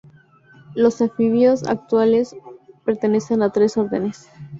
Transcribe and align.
Los 0.73 0.99
anfibios 0.99 1.63
actuales 1.63 2.35
pertenecen 2.85 3.43
a 3.43 3.51
tres 3.51 3.77
órdenes. 3.77 4.31